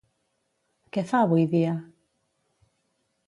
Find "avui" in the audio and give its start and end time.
1.27-1.45